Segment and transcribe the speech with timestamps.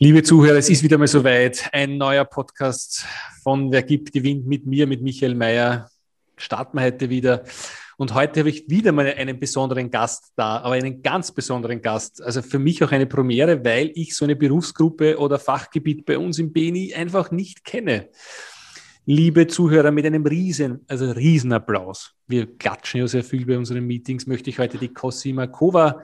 [0.00, 1.70] Liebe Zuhörer, es ist wieder mal soweit.
[1.72, 3.04] Ein neuer Podcast
[3.42, 5.90] von Wer gibt, gewinnt mit mir, mit Michael Mayer.
[6.36, 7.42] Starten wir heute wieder.
[7.96, 12.22] Und heute habe ich wieder mal einen besonderen Gast da, aber einen ganz besonderen Gast.
[12.22, 16.38] Also für mich auch eine Premiere, weil ich so eine Berufsgruppe oder Fachgebiet bei uns
[16.38, 18.08] im BNI einfach nicht kenne.
[19.04, 22.14] Liebe Zuhörer, mit einem riesen, also Riesenapplaus.
[22.28, 24.28] Wir klatschen ja sehr viel bei unseren Meetings.
[24.28, 26.02] Möchte ich heute die Cosima Kova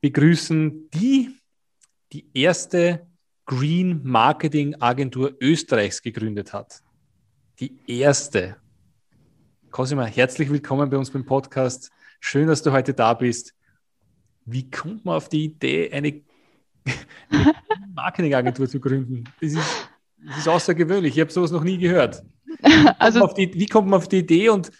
[0.00, 1.30] begrüßen, die
[2.12, 3.04] die erste
[3.48, 6.82] Green Marketing Agentur Österreichs gegründet hat.
[7.60, 8.56] Die erste.
[9.70, 11.92] Cosima, herzlich willkommen bei uns beim Podcast.
[12.18, 13.54] Schön, dass du heute da bist.
[14.46, 16.22] Wie kommt man auf die Idee, eine,
[17.30, 17.54] eine
[17.94, 19.22] Marketingagentur zu gründen?
[19.40, 19.88] Das ist,
[20.26, 21.14] das ist außergewöhnlich.
[21.14, 22.24] Ich habe sowas noch nie gehört.
[22.44, 24.72] Wie also, die, wie kommt man auf die Idee und,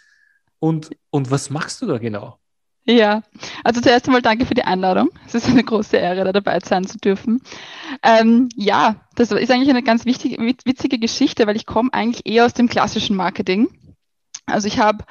[0.59, 2.37] und, und was machst du da genau?
[2.89, 3.21] Ja,
[3.65, 5.09] also zuerst einmal danke für die Einladung.
[5.25, 7.41] Es ist eine große Ehre, da dabei sein zu dürfen.
[8.01, 12.45] Ähm, ja, das ist eigentlich eine ganz wichtige, witzige Geschichte, weil ich komme eigentlich eher
[12.45, 13.67] aus dem klassischen Marketing.
[14.45, 15.03] Also ich habe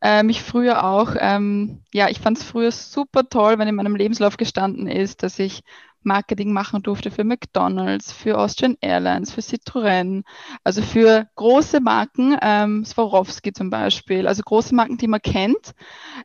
[0.00, 3.96] äh, mich früher auch, ähm, ja, ich fand es früher super toll, wenn in meinem
[3.96, 5.64] Lebenslauf gestanden ist, dass ich
[6.06, 10.22] Marketing machen durfte für McDonald's, für Austrian Airlines, für Citroën,
[10.62, 15.74] also für große Marken, ähm, Swarovski zum Beispiel, also große Marken, die man kennt.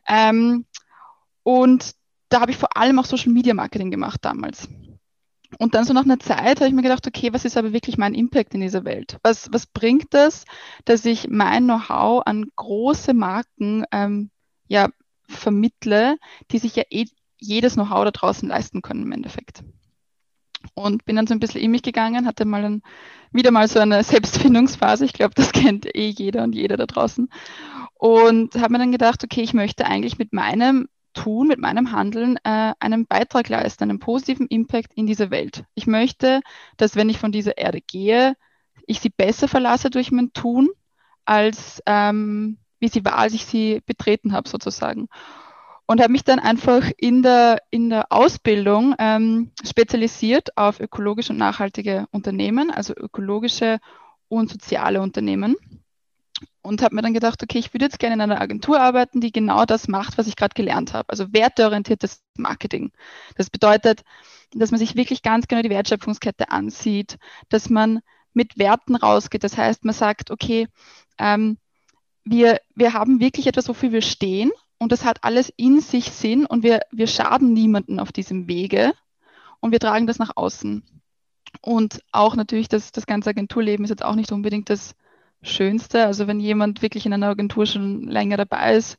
[0.06, 0.64] Ähm,
[1.42, 1.92] und
[2.28, 4.68] da habe ich vor allem auch Social Media Marketing gemacht damals.
[5.58, 7.98] Und dann so nach einer Zeit habe ich mir gedacht, okay, was ist aber wirklich
[7.98, 9.18] mein Impact in dieser Welt?
[9.22, 10.44] Was, was bringt das,
[10.84, 14.30] dass ich mein Know-how an große Marken ähm,
[14.68, 14.88] ja,
[15.28, 16.16] vermittle,
[16.50, 17.06] die sich ja eh
[17.38, 19.62] jedes Know-how da draußen leisten können im Endeffekt?
[20.74, 22.82] Und bin dann so ein bisschen in mich gegangen, hatte mal ein,
[23.32, 25.04] wieder mal so eine Selbstfindungsphase.
[25.04, 27.28] Ich glaube, das kennt eh jeder und jeder da draußen.
[27.94, 32.38] Und habe mir dann gedacht, okay, ich möchte eigentlich mit meinem Tun, mit meinem Handeln
[32.44, 35.64] äh, einen Beitrag leisten, einen positiven Impact in diese Welt.
[35.74, 36.40] Ich möchte,
[36.76, 38.34] dass wenn ich von dieser Erde gehe,
[38.86, 40.70] ich sie besser verlasse durch mein Tun,
[41.24, 45.08] als ähm, wie sie war, als ich sie betreten habe, sozusagen.
[45.86, 51.38] Und habe mich dann einfach in der, in der Ausbildung ähm, spezialisiert auf ökologische und
[51.38, 53.78] nachhaltige Unternehmen, also ökologische
[54.28, 55.56] und soziale Unternehmen
[56.62, 59.32] und habe mir dann gedacht, okay, ich würde jetzt gerne in einer Agentur arbeiten, die
[59.32, 61.08] genau das macht, was ich gerade gelernt habe.
[61.08, 62.92] Also werteorientiertes Marketing.
[63.36, 64.02] Das bedeutet,
[64.54, 67.18] dass man sich wirklich ganz genau die Wertschöpfungskette ansieht,
[67.48, 68.00] dass man
[68.32, 69.44] mit Werten rausgeht.
[69.44, 70.68] Das heißt, man sagt, okay,
[71.18, 71.58] ähm,
[72.24, 76.46] wir, wir haben wirklich etwas, wofür wir stehen und das hat alles in sich Sinn
[76.46, 78.92] und wir, wir schaden niemanden auf diesem Wege
[79.60, 80.84] und wir tragen das nach außen.
[81.60, 84.94] Und auch natürlich, das, das ganze Agenturleben ist jetzt auch nicht unbedingt das
[85.42, 86.06] Schönste.
[86.06, 88.96] Also wenn jemand wirklich in einer Agentur schon länger dabei ist,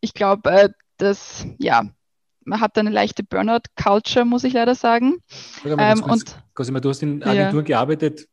[0.00, 1.84] ich glaube, äh, dass ja,
[2.44, 5.18] man hat eine leichte Burnout-Culture, muss ich leider sagen.
[5.64, 6.24] Ähm, und
[6.54, 7.76] Cosima, du hast in Agenturen ja.
[7.76, 8.28] gearbeitet.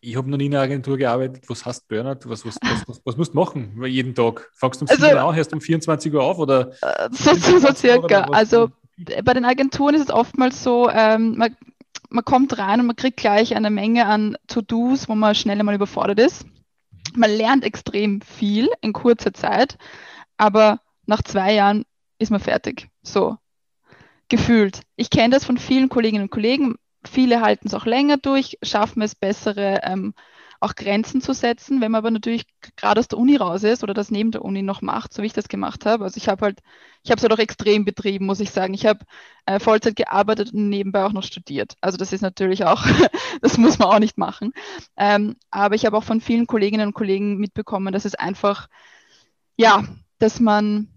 [0.00, 1.42] Ich habe noch nie in einer Agentur gearbeitet.
[1.48, 2.20] Was heißt Burnout?
[2.24, 4.48] Was, was, was, was, musst du machen jeden Tag?
[4.54, 6.38] Fangst du um 7 also, Uhr an, hörst um 24 Uhr auf?
[6.38, 8.22] Oder äh, so, so, so circa.
[8.30, 8.70] Also
[9.24, 11.56] bei den Agenturen ist es oftmals so, ähm, man,
[12.10, 15.74] man kommt rein und man kriegt gleich eine Menge an To-Dos, wo man schnell einmal
[15.74, 16.46] überfordert ist
[17.18, 19.76] man lernt extrem viel in kurzer Zeit,
[20.36, 21.84] aber nach zwei Jahren
[22.18, 22.88] ist man fertig.
[23.02, 23.36] So
[24.28, 24.82] gefühlt.
[24.96, 26.76] Ich kenne das von vielen Kolleginnen und Kollegen.
[27.04, 30.14] Viele halten es auch länger durch, schaffen es bessere ähm,
[30.60, 31.80] auch Grenzen zu setzen.
[31.80, 32.46] Wenn man aber natürlich
[32.76, 35.26] gerade aus der Uni raus ist oder das neben der Uni noch macht, so wie
[35.26, 36.04] ich das gemacht habe.
[36.04, 36.60] Also ich habe halt,
[37.02, 38.74] ich habe es halt auch extrem betrieben, muss ich sagen.
[38.74, 39.00] Ich habe
[39.46, 41.74] äh, Vollzeit gearbeitet und nebenbei auch noch studiert.
[41.80, 42.84] Also das ist natürlich auch,
[43.40, 44.52] das muss man auch nicht machen.
[44.96, 48.68] Ähm, aber ich habe auch von vielen Kolleginnen und Kollegen mitbekommen, dass es einfach,
[49.56, 49.84] ja,
[50.18, 50.88] dass man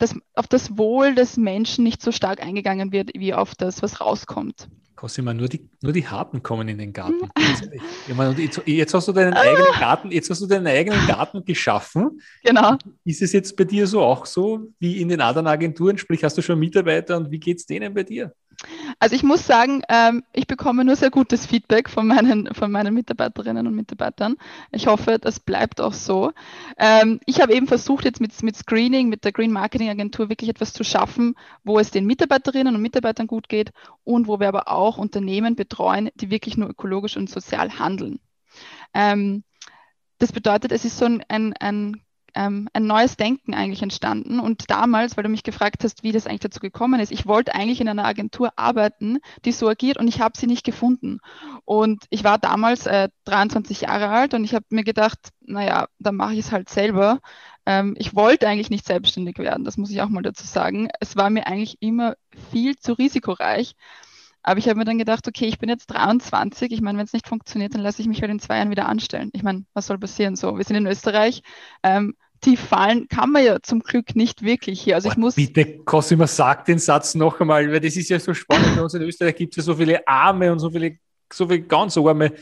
[0.00, 4.00] dass auf das Wohl des Menschen nicht so stark eingegangen wird, wie auf das, was
[4.00, 4.68] rauskommt.
[5.00, 7.30] Cosima, nur die, nur die Harten kommen in den Garten.
[8.06, 11.42] ich meine, jetzt, jetzt, hast du deinen eigenen Garten, jetzt hast du deinen eigenen Garten
[11.42, 12.20] geschaffen.
[12.44, 12.76] Genau.
[13.04, 15.96] Ist es jetzt bei dir so auch so wie in den anderen Agenturen?
[15.96, 18.34] Sprich, hast du schon Mitarbeiter und wie geht es denen bei dir?
[18.98, 22.92] Also ich muss sagen, ähm, ich bekomme nur sehr gutes Feedback von meinen, von meinen
[22.92, 24.36] Mitarbeiterinnen und Mitarbeitern.
[24.70, 26.32] Ich hoffe, das bleibt auch so.
[26.76, 30.50] Ähm, ich habe eben versucht, jetzt mit, mit Screening, mit der Green Marketing Agentur wirklich
[30.50, 31.34] etwas zu schaffen,
[31.64, 33.72] wo es den Mitarbeiterinnen und Mitarbeitern gut geht
[34.04, 38.20] und wo wir aber auch Unternehmen betreuen, die wirklich nur ökologisch und sozial handeln.
[38.92, 39.44] Ähm,
[40.18, 42.02] das bedeutet, es ist so ein, ein, ein
[42.34, 44.40] ähm, ein neues Denken eigentlich entstanden.
[44.40, 47.54] Und damals, weil du mich gefragt hast, wie das eigentlich dazu gekommen ist, ich wollte
[47.54, 51.18] eigentlich in einer Agentur arbeiten, die so agiert und ich habe sie nicht gefunden.
[51.64, 56.16] Und ich war damals äh, 23 Jahre alt und ich habe mir gedacht, naja, dann
[56.16, 57.20] mache ich es halt selber.
[57.66, 60.88] Ähm, ich wollte eigentlich nicht selbstständig werden, das muss ich auch mal dazu sagen.
[61.00, 62.16] Es war mir eigentlich immer
[62.50, 63.74] viel zu risikoreich.
[64.42, 66.72] Aber ich habe mir dann gedacht, okay, ich bin jetzt 23.
[66.72, 68.88] Ich meine, wenn es nicht funktioniert, dann lasse ich mich halt in zwei Jahren wieder
[68.88, 69.30] anstellen.
[69.32, 70.36] Ich meine, was soll passieren?
[70.36, 71.42] So, wir sind in Österreich.
[71.82, 74.94] Ähm, tief fallen kann man ja zum Glück nicht wirklich hier.
[74.94, 75.34] Also ich muss.
[75.34, 78.76] Bitte, Cosima, sag den Satz noch einmal, weil das ist ja so spannend.
[78.76, 80.98] Bei uns in Österreich gibt es ja so viele Arme und so viele,
[81.32, 82.32] so viele ganz Arme.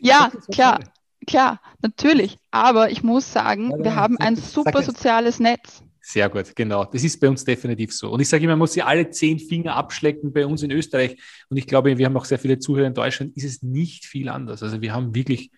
[0.00, 0.80] Ja, klar,
[1.26, 2.38] klar, natürlich.
[2.50, 5.82] Aber ich muss sagen, ja, wir haben ein super soziales Netz.
[6.08, 6.86] Sehr gut, genau.
[6.86, 8.08] Das ist bei uns definitiv so.
[8.08, 11.18] Und ich sage immer, man muss sie alle zehn Finger abschlecken bei uns in Österreich.
[11.50, 14.30] Und ich glaube, wir haben auch sehr viele Zuhörer in Deutschland, ist es nicht viel
[14.30, 14.62] anders.
[14.62, 15.50] Also wir haben wirklich.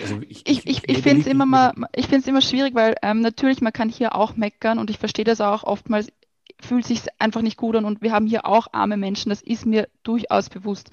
[0.00, 2.94] Also ich, ich, ich, ich finde es immer mal, ich finde es immer schwierig, weil
[3.02, 6.12] ähm, natürlich, man kann hier auch meckern und ich verstehe das auch oftmals,
[6.60, 9.66] fühlt sich einfach nicht gut an und wir haben hier auch arme Menschen, das ist
[9.66, 10.90] mir durchaus bewusst.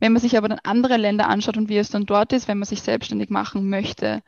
[0.00, 2.58] Wenn man sich aber dann andere Länder anschaut und wie es dann dort ist, wenn
[2.58, 4.24] man sich selbstständig machen möchte,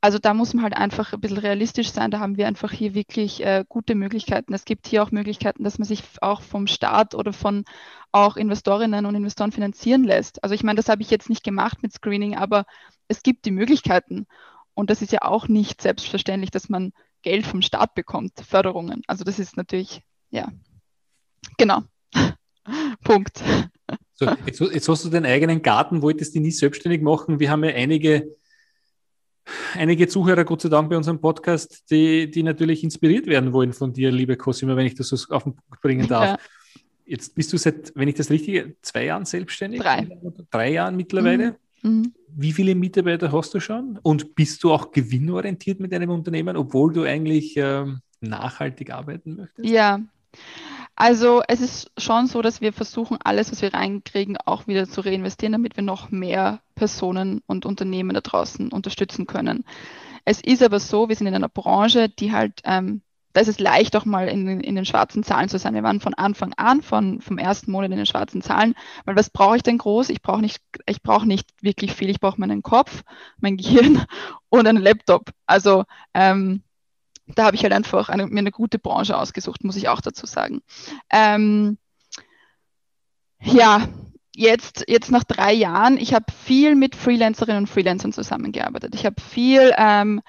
[0.00, 2.10] also da muss man halt einfach ein bisschen realistisch sein.
[2.10, 4.54] Da haben wir einfach hier wirklich äh, gute Möglichkeiten.
[4.54, 7.64] Es gibt hier auch Möglichkeiten, dass man sich auch vom Staat oder von
[8.12, 10.42] auch Investorinnen und Investoren finanzieren lässt.
[10.42, 12.64] Also ich meine, das habe ich jetzt nicht gemacht mit Screening, aber
[13.08, 14.26] es gibt die Möglichkeiten.
[14.74, 16.92] Und das ist ja auch nicht selbstverständlich, dass man
[17.22, 19.02] Geld vom Staat bekommt, Förderungen.
[19.06, 20.48] Also das ist natürlich, ja,
[21.58, 21.82] genau.
[23.04, 23.42] Punkt.
[24.14, 27.40] So, jetzt, jetzt, hast du den eigenen Garten, wolltest du nie selbstständig machen.
[27.40, 28.36] Wir haben ja einige
[29.74, 33.92] einige Zuhörer, Gott sei Dank, bei unserem Podcast, die, die natürlich inspiriert werden wollen von
[33.92, 36.24] dir, liebe Cosima, wenn ich das so auf den Punkt bringen darf.
[36.24, 36.38] Ja.
[37.06, 39.80] Jetzt bist du seit, wenn ich das richtige, zwei Jahren selbstständig?
[39.80, 40.08] Drei.
[40.50, 41.56] Drei Jahren mittlerweile.
[41.82, 41.90] Mhm.
[41.90, 42.12] Mhm.
[42.28, 43.98] Wie viele Mitarbeiter hast du schon?
[44.02, 49.68] Und bist du auch gewinnorientiert mit deinem Unternehmen, obwohl du eigentlich ähm, nachhaltig arbeiten möchtest?
[49.68, 50.00] Ja,
[51.00, 55.00] also es ist schon so, dass wir versuchen, alles, was wir reinkriegen, auch wieder zu
[55.00, 59.64] reinvestieren, damit wir noch mehr Personen und Unternehmen da draußen unterstützen können.
[60.26, 63.00] Es ist aber so, wir sind in einer Branche, die halt, ähm,
[63.32, 65.72] da ist es leicht auch mal in, in den schwarzen Zahlen zu sein.
[65.72, 68.74] Wir waren von Anfang an, von, vom ersten Monat in den schwarzen Zahlen,
[69.06, 70.10] weil was brauche ich denn groß?
[70.10, 72.10] Ich brauche nicht, ich brauche nicht wirklich viel.
[72.10, 73.04] Ich brauche meinen Kopf,
[73.38, 74.04] mein Gehirn
[74.50, 75.30] und einen Laptop.
[75.46, 76.62] Also ähm,
[77.34, 80.26] da habe ich halt einfach eine, mir eine gute Branche ausgesucht, muss ich auch dazu
[80.26, 80.62] sagen.
[81.10, 81.78] Ähm,
[83.42, 83.88] ja,
[84.34, 88.94] jetzt, jetzt nach drei Jahren, ich habe viel mit Freelancerinnen und Freelancern zusammengearbeitet.
[88.94, 90.20] Ich habe viel ähm,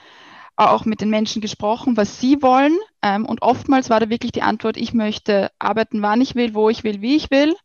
[0.56, 2.78] auch mit den Menschen gesprochen, was sie wollen.
[3.02, 6.70] Ähm, und oftmals war da wirklich die Antwort, ich möchte arbeiten, wann ich will, wo
[6.70, 7.56] ich will, wie ich will.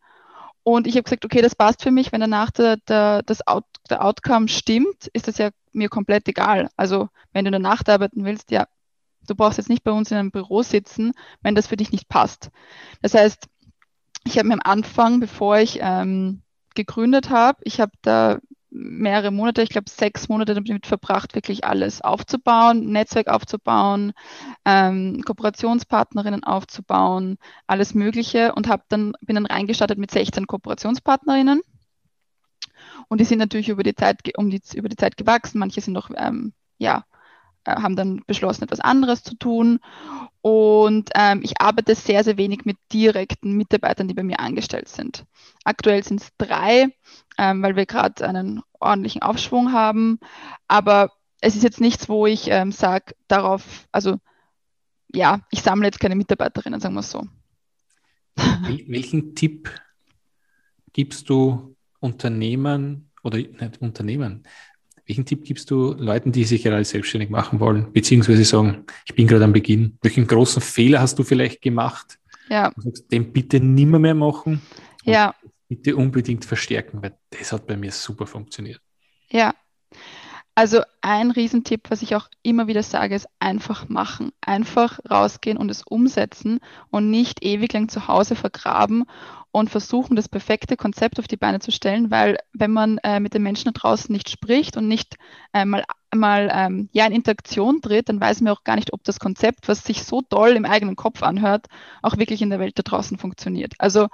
[0.63, 2.11] Und ich habe gesagt, okay, das passt für mich.
[2.11, 6.71] Wenn danach der, der, das Out, der Outcome stimmt, ist das ja mir komplett egal.
[6.77, 8.67] Also wenn du in der Nacht arbeiten willst, ja,
[9.27, 11.13] Du brauchst jetzt nicht bei uns in einem Büro sitzen,
[11.43, 12.51] wenn das für dich nicht passt.
[13.03, 13.49] Das heißt,
[14.25, 16.43] ich habe mir am Anfang, bevor ich ähm,
[16.75, 18.39] gegründet habe, ich habe da
[18.71, 24.13] mehrere Monate, ich glaube sechs Monate damit verbracht, wirklich alles aufzubauen, Netzwerk aufzubauen,
[24.65, 31.63] ähm, Kooperationspartnerinnen aufzubauen, alles Mögliche und habe dann bin dann reingestartet mit 16 Kooperationspartnerinnen.
[33.09, 35.59] Und die sind natürlich über die Zeit um die, über die Zeit gewachsen.
[35.59, 37.05] Manche sind noch ähm, ja
[37.67, 39.81] haben dann beschlossen, etwas anderes zu tun.
[40.41, 45.25] Und ähm, ich arbeite sehr, sehr wenig mit direkten Mitarbeitern, die bei mir angestellt sind.
[45.65, 46.89] Aktuell sind es drei,
[47.39, 50.21] ähm, weil wir gerade einen ordentlichen Aufschwung haben.
[50.69, 54.19] Aber es ist jetzt nichts, wo ich ähm, sage, darauf, also
[55.13, 57.27] ja, ich sammle jetzt keine Mitarbeiterinnen, sagen wir es so.
[58.87, 59.71] Welchen Tipp
[60.93, 64.45] gibst du Unternehmen oder nicht Unternehmen,
[65.07, 69.27] welchen Tipp gibst du Leuten, die sich gerade selbstständig machen wollen, beziehungsweise sagen, ich bin
[69.27, 69.99] gerade am Beginn?
[70.03, 72.19] Welchen großen Fehler hast du vielleicht gemacht?
[72.49, 72.73] Ja.
[72.77, 74.63] Sagst, den bitte nimmer mehr machen.
[75.05, 75.35] Ja.
[75.69, 78.81] Bitte unbedingt verstärken, weil das hat bei mir super funktioniert.
[79.31, 79.55] Ja.
[80.59, 84.33] Also ein Riesentipp, was ich auch immer wieder sage, ist einfach machen.
[84.41, 89.05] Einfach rausgehen und es umsetzen und nicht ewig lang zu Hause vergraben
[89.51, 93.35] und versuchen, das perfekte Konzept auf die Beine zu stellen, weil wenn man äh, mit
[93.35, 95.17] den Menschen da draußen nicht spricht und nicht
[95.53, 95.85] äh, mal,
[96.51, 99.85] ähm, ja, in Interaktion tritt, dann weiß man auch gar nicht, ob das Konzept, was
[99.85, 101.67] sich so toll im eigenen Kopf anhört,
[102.01, 103.75] auch wirklich in der Welt da draußen funktioniert.
[103.77, 104.09] Also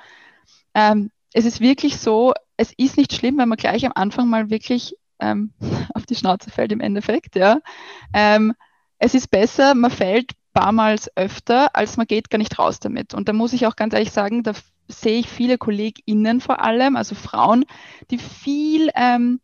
[0.75, 4.51] ähm, es ist wirklich so, es ist nicht schlimm, wenn man gleich am Anfang mal
[4.51, 5.53] wirklich ähm,
[5.95, 7.37] auf die Schnauze fällt im Endeffekt.
[7.37, 7.61] Ja.
[8.13, 8.55] Ähm,
[8.99, 13.15] es ist besser, man fällt paarmals öfter, als man geht gar nicht raus damit.
[13.15, 14.53] Und da muss ich auch ganz ehrlich sagen, da
[14.89, 17.65] sehe ich viele KollegInnen vor allem, also Frauen,
[18.11, 19.41] die viel ähm,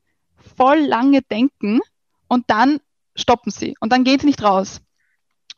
[0.57, 1.81] voll lange denken
[2.29, 2.81] und dann
[3.17, 4.81] stoppen sie und dann gehen sie nicht raus.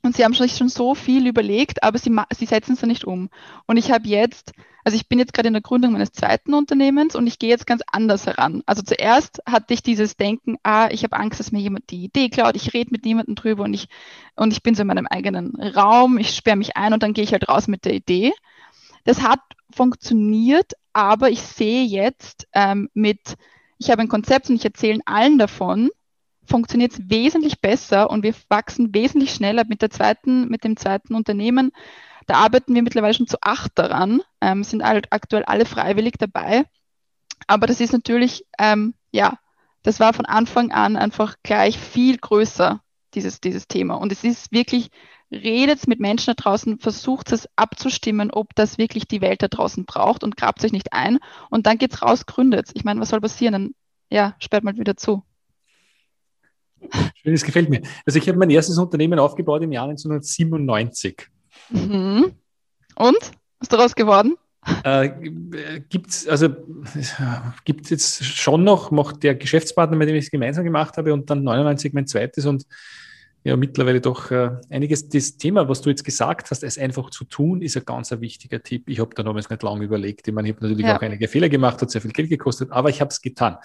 [0.03, 3.29] Und sie haben sich schon so viel überlegt, aber sie, sie setzen es nicht um.
[3.67, 4.53] Und ich habe jetzt,
[4.83, 7.67] also ich bin jetzt gerade in der Gründung meines zweiten Unternehmens und ich gehe jetzt
[7.67, 8.63] ganz anders heran.
[8.65, 12.31] Also zuerst hatte ich dieses Denken, ah, ich habe Angst, dass mir jemand die Idee
[12.31, 13.89] klaut, ich rede mit niemandem drüber und ich,
[14.37, 17.25] und ich bin so in meinem eigenen Raum, ich sperre mich ein und dann gehe
[17.25, 18.33] ich halt raus mit der Idee.
[19.05, 19.41] Das hat
[19.71, 23.37] funktioniert, aber ich sehe jetzt ähm, mit,
[23.79, 25.91] ich habe ein Konzept und ich erzähle allen davon
[26.45, 31.15] funktioniert es wesentlich besser und wir wachsen wesentlich schneller mit, der zweiten, mit dem zweiten
[31.15, 31.73] Unternehmen.
[32.27, 36.65] Da arbeiten wir mittlerweile schon zu acht daran, ähm, sind halt aktuell alle freiwillig dabei.
[37.47, 39.39] Aber das ist natürlich, ähm, ja,
[39.83, 42.81] das war von Anfang an einfach gleich viel größer,
[43.15, 43.95] dieses, dieses Thema.
[43.95, 44.91] Und es ist wirklich,
[45.31, 49.85] redet mit Menschen da draußen, versucht es abzustimmen, ob das wirklich die Welt da draußen
[49.85, 51.19] braucht und grabt sich nicht ein.
[51.51, 52.71] Und dann geht's raus, gründet.
[52.75, 53.53] Ich meine, was soll passieren?
[53.53, 53.75] Dann,
[54.11, 55.23] ja, sperrt mal wieder zu.
[57.15, 57.83] Schön, das gefällt mir.
[58.07, 61.29] Also ich habe mein erstes Unternehmen aufgebaut im Jahr 1997.
[61.71, 62.33] Mhm.
[62.97, 63.17] Und?
[63.17, 64.37] Was ist daraus geworden?
[64.85, 65.11] Äh,
[65.89, 66.49] gibt es also
[67.65, 71.31] gibt jetzt schon noch, macht der Geschäftspartner, mit dem ich es gemeinsam gemacht habe, und
[71.31, 72.67] dann 99 mein zweites und
[73.43, 75.09] ja, mittlerweile doch äh, einiges.
[75.09, 78.21] Das Thema, was du jetzt gesagt hast, es einfach zu tun, ist ein ganz ein
[78.21, 78.91] wichtiger Tipp.
[78.91, 80.29] Ich habe da damals nicht lange überlegt.
[80.29, 80.99] Ich meine, ich habe natürlich ja.
[80.99, 83.57] auch einige Fehler gemacht, hat sehr viel Geld gekostet, aber ich habe es getan.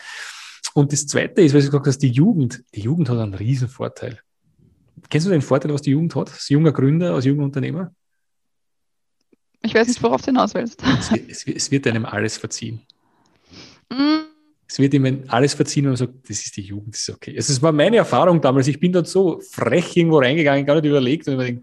[0.78, 3.70] Und das Zweite ist, weil du gesagt hast, die Jugend, die Jugend hat einen riesen
[3.70, 4.20] Vorteil.
[5.10, 7.96] Kennst du den Vorteil, was die Jugend hat, als junger Gründer, als junger Unternehmer?
[9.62, 10.84] Ich weiß nicht, worauf du hinaus willst.
[11.30, 12.82] Es, es, wird einem alles verziehen.
[13.90, 14.26] Mm.
[14.68, 17.34] Es wird ihm alles verziehen und man sagt, das ist die Jugend, das ist okay.
[17.38, 18.68] Es war meine Erfahrung damals.
[18.68, 21.60] Ich bin dort so frech irgendwo reingegangen, gar nicht überlegt und ich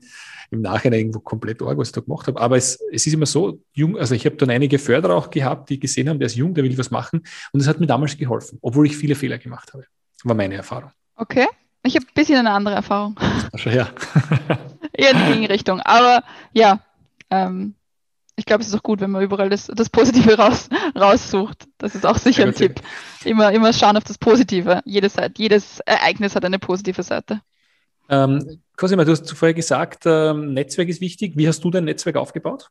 [0.52, 2.40] im Nachhinein irgendwo komplett arg, was ich da gemacht habe.
[2.40, 5.70] Aber es, es ist immer so, jung, also ich habe dann einige Förderer auch gehabt,
[5.70, 7.22] die gesehen haben, der ist jung, der will was machen.
[7.52, 9.84] Und es hat mir damals geholfen, obwohl ich viele Fehler gemacht habe.
[10.24, 10.90] War meine Erfahrung.
[11.16, 11.46] Okay.
[11.84, 13.18] Ich habe ein bisschen eine andere Erfahrung.
[13.56, 13.88] Schon ja.
[14.92, 15.80] Eher in die Gegenrichtung.
[15.80, 16.80] Aber ja,
[17.30, 17.74] ähm,
[18.36, 21.66] ich glaube, es ist auch gut, wenn man überall das, das Positive raus, raussucht.
[21.78, 22.80] Das ist auch sicher ein Tipp.
[23.24, 24.80] Immer, immer schauen auf das Positive.
[24.84, 27.40] Jedes, jedes Ereignis hat eine positive Seite.
[28.08, 31.34] Ähm, Cosima, du hast zuvor gesagt, ähm, Netzwerk ist wichtig.
[31.36, 32.68] Wie hast du dein Netzwerk aufgebaut?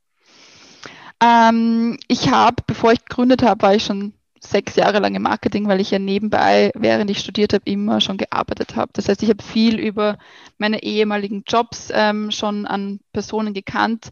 [1.23, 5.69] Ähm, ich habe, bevor ich gegründet habe, war ich schon sechs Jahre lang im Marketing,
[5.69, 8.91] weil ich ja nebenbei, während ich studiert habe, immer schon gearbeitet habe.
[8.91, 10.17] Das heißt, ich habe viel über
[10.57, 14.09] meine ehemaligen Jobs ähm, schon an Personen gekannt.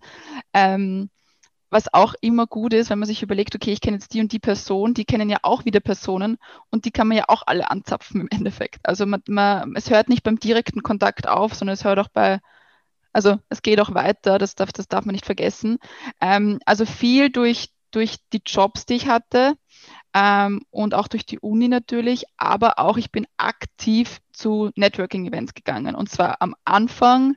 [0.54, 1.10] Ähm,
[1.70, 4.32] was auch immer gut ist, wenn man sich überlegt, okay, ich kenne jetzt die und
[4.32, 6.38] die Person, die kennen ja auch wieder Personen
[6.72, 8.80] und die kann man ja auch alle anzapfen im Endeffekt.
[8.84, 12.40] Also man, man, es hört nicht beim direkten Kontakt auf, sondern es hört auch bei,
[13.14, 15.78] also es geht auch weiter, das darf, das darf man nicht vergessen.
[16.22, 19.54] Ähm, also viel durch, durch die Jobs, die ich hatte
[20.16, 25.96] ähm, und auch durch die Uni natürlich, aber auch ich bin aktiv zu Networking-Events gegangen
[25.96, 27.36] und zwar am Anfang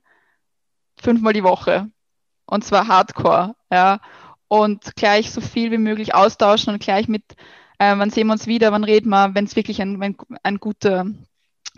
[0.98, 1.90] fünfmal die Woche
[2.46, 4.00] und zwar Hardcore, ja
[4.52, 7.24] und gleich so viel wie möglich austauschen und gleich mit,
[7.78, 10.58] äh, wann sehen wir uns wieder, wann reden wir, wenn es wirklich ein, ein, ein
[10.58, 11.06] guter,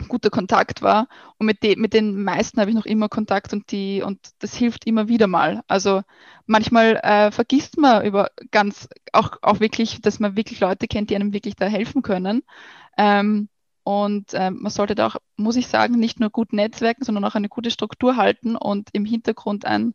[0.09, 1.07] guter Kontakt war.
[1.37, 4.55] Und mit, de, mit den meisten habe ich noch immer Kontakt und die, und das
[4.55, 5.61] hilft immer wieder mal.
[5.69, 6.01] Also
[6.47, 11.15] manchmal äh, vergisst man über ganz, auch, auch wirklich, dass man wirklich Leute kennt, die
[11.15, 12.43] einem wirklich da helfen können.
[12.97, 13.47] Ähm,
[13.85, 17.35] und äh, man sollte da auch, muss ich sagen, nicht nur gut netzwerken, sondern auch
[17.35, 19.93] eine gute Struktur halten und im Hintergrund ein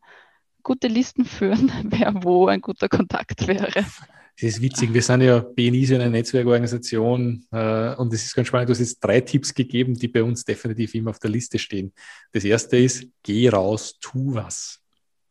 [0.62, 3.71] gute Listen führen, wer wo ein guter Kontakt wäre.
[3.73, 4.95] Das ist witzig.
[4.95, 8.71] Wir sind ja BNI so eine Netzwerkorganisation äh, und es ist ganz spannend.
[8.71, 11.93] Du hast jetzt drei Tipps gegeben, die bei uns definitiv immer auf der Liste stehen.
[12.33, 14.81] Das erste ist, geh raus, tu was.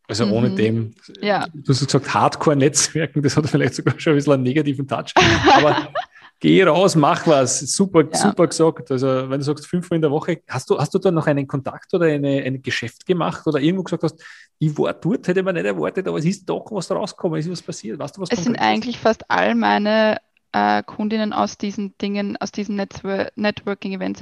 [0.07, 0.33] Also mhm.
[0.33, 1.47] ohne dem, ja.
[1.53, 5.13] du hast gesagt, Hardcore-Netzwerken, das hat vielleicht sogar schon ein bisschen einen negativen Touch.
[5.53, 5.89] Aber
[6.39, 7.59] geh raus, mach was.
[7.59, 8.17] Super, ja.
[8.17, 8.91] super gesagt.
[8.91, 11.47] Also, wenn du sagst, fünfmal in der Woche, hast du, hast du da noch einen
[11.47, 14.23] Kontakt oder eine, ein Geschäft gemacht oder irgendwo gesagt hast,
[14.57, 17.51] ich war dort, hätte man nicht erwartet, aber es ist doch was rausgekommen, es ist
[17.51, 17.99] was passiert.
[17.99, 19.01] Weißt du, was Es sind eigentlich ist?
[19.01, 20.19] fast all meine
[20.51, 24.21] äh, Kundinnen aus diesen Dingen, aus diesen Network Networking-Events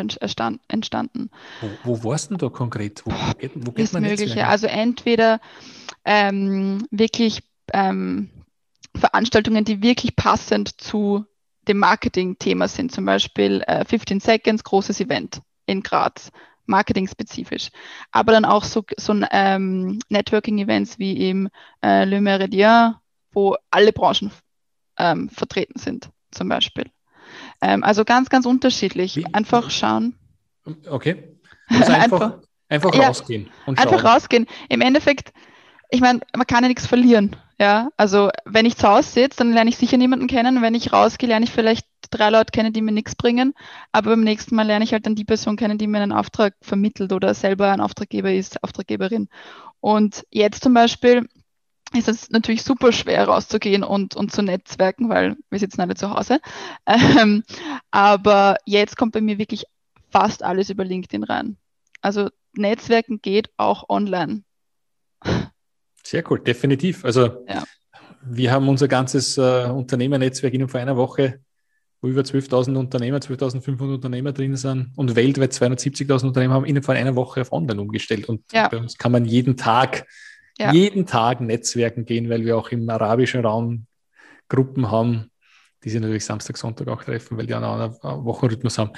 [0.67, 1.29] entstanden.
[1.61, 3.01] Wo, wo warst du denn da konkret?
[3.05, 4.25] Wo, wo geht, wo geht ist Mögliche.
[4.25, 4.49] Netzwerken?
[4.51, 5.39] Also entweder
[6.05, 7.43] ähm, wirklich
[7.73, 8.29] ähm,
[8.95, 11.25] Veranstaltungen, die wirklich passend zu
[11.67, 16.31] dem Marketing-Thema sind, zum Beispiel äh, 15 Seconds, großes Event in Graz,
[16.65, 17.69] marketing-spezifisch.
[18.11, 21.49] Aber dann auch so, so ähm, Networking-Events wie im
[21.83, 22.95] äh, Le Méridien,
[23.31, 24.31] wo alle Branchen
[24.97, 26.85] ähm, vertreten sind, zum Beispiel.
[27.61, 29.15] Ähm, also ganz, ganz unterschiedlich.
[29.15, 29.25] Wie?
[29.33, 30.15] Einfach schauen.
[30.89, 31.37] Okay.
[31.69, 33.49] Also einfach, einfach, einfach rausgehen.
[33.65, 34.47] Ja, einfach rausgehen.
[34.69, 35.33] Im Endeffekt,
[35.89, 37.35] ich meine, man kann ja nichts verlieren.
[37.59, 40.61] Ja, also wenn ich zu Hause sitze, dann lerne ich sicher niemanden kennen.
[40.61, 43.53] Wenn ich rausgehe, lerne ich vielleicht drei Leute kennen, die mir nichts bringen,
[43.91, 46.53] aber beim nächsten Mal lerne ich halt dann die Person kennen, die mir einen Auftrag
[46.61, 49.27] vermittelt oder selber ein Auftraggeber ist, Auftraggeberin.
[49.81, 51.27] Und jetzt zum Beispiel
[51.93, 56.11] ist es natürlich super schwer rauszugehen und, und zu netzwerken, weil wir sitzen alle zu
[56.11, 56.39] Hause.
[57.19, 57.43] Ähm,
[57.91, 59.65] aber jetzt kommt bei mir wirklich
[60.11, 61.57] fast alles über LinkedIn rein.
[62.01, 64.43] Also Netzwerken geht auch online.
[66.07, 67.03] Sehr cool, definitiv.
[67.03, 67.65] Also ja.
[68.21, 71.41] wir haben unser ganzes äh, Unternehmernetzwerk innerhalb von einer Woche,
[72.01, 76.95] wo über 12.000 Unternehmer, 12.500 Unternehmer drin sind und weltweit 270.000 Unternehmer haben innerhalb von
[76.95, 78.29] einer Woche auf online umgestellt.
[78.29, 78.69] Und ja.
[78.69, 80.05] bei uns kann man jeden Tag,
[80.57, 80.71] ja.
[80.71, 83.85] jeden Tag Netzwerken gehen, weil wir auch im arabischen Raum
[84.47, 85.29] Gruppen haben,
[85.83, 88.93] die sich natürlich Samstag, Sonntag auch treffen, weil die einen anderen Wochenrhythmus haben.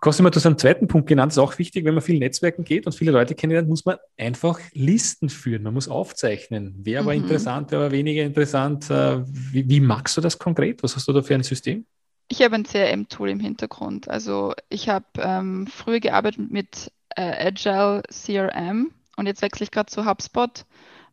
[0.00, 2.64] Cosima, du hast einen zweiten Punkt genannt, das ist auch wichtig, wenn man viel Netzwerken
[2.64, 7.14] geht und viele Leute kennenlernt, muss man einfach Listen führen, man muss aufzeichnen, wer war
[7.14, 7.22] mhm.
[7.22, 8.88] interessant, wer war weniger interessant.
[8.90, 10.82] Äh, wie, wie magst du das konkret?
[10.82, 11.84] Was hast du da für ein System?
[12.28, 14.08] Ich habe ein CRM-Tool im Hintergrund.
[14.08, 19.90] Also ich habe ähm, früher gearbeitet mit äh, Agile CRM und jetzt wechsle ich gerade
[19.90, 20.64] zu HubSpot,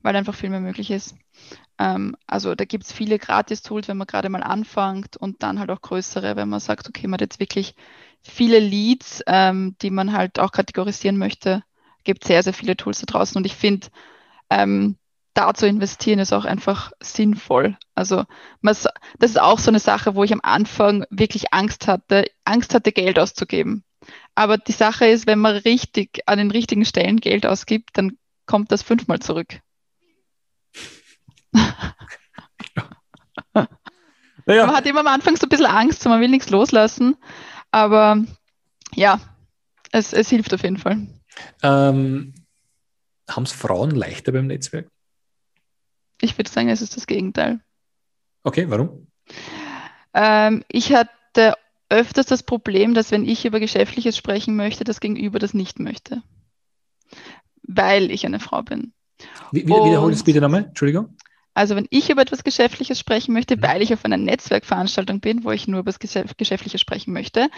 [0.01, 1.15] weil einfach viel mehr möglich ist.
[1.77, 5.71] Ähm, also da gibt es viele Gratis-Tools, wenn man gerade mal anfängt und dann halt
[5.71, 7.75] auch größere, wenn man sagt, okay, man hat jetzt wirklich
[8.23, 11.63] viele Leads, ähm, die man halt auch kategorisieren möchte.
[12.03, 13.87] Gibt sehr, sehr viele Tools da draußen und ich finde,
[14.49, 14.97] ähm,
[15.33, 17.77] da zu investieren ist auch einfach sinnvoll.
[17.93, 18.23] Also
[18.61, 18.87] das
[19.19, 23.19] ist auch so eine Sache, wo ich am Anfang wirklich Angst hatte, Angst hatte, Geld
[23.19, 23.83] auszugeben.
[24.33, 28.71] Aber die Sache ist, wenn man richtig an den richtigen Stellen Geld ausgibt, dann kommt
[28.71, 29.59] das fünfmal zurück.
[34.47, 34.65] Naja.
[34.65, 37.17] Man hat immer am Anfang so ein bisschen Angst, so man will nichts loslassen.
[37.71, 38.23] Aber
[38.93, 39.19] ja,
[39.91, 41.07] es, es hilft auf jeden Fall.
[41.61, 42.33] Ähm,
[43.29, 44.87] Haben es Frauen leichter beim Netzwerk?
[46.21, 47.59] Ich würde sagen, es ist das Gegenteil.
[48.43, 49.07] Okay, warum?
[50.13, 51.53] Ähm, ich hatte
[51.89, 56.23] öfters das Problem, dass wenn ich über Geschäftliches sprechen möchte, das Gegenüber das nicht möchte.
[57.63, 58.93] Weil ich eine Frau bin.
[59.51, 61.15] Wie, wiederhol es bitte nochmal, Entschuldigung.
[61.57, 63.63] Also wenn ich über etwas Geschäftliches sprechen möchte, mhm.
[63.63, 67.49] weil ich auf einer Netzwerkveranstaltung bin, wo ich nur über das Geschäftliche sprechen möchte